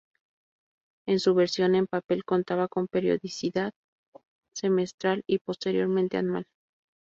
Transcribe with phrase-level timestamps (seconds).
[1.05, 3.71] En su versión en papel contaba con periodicidad
[4.51, 6.47] semestral y posteriormente anual.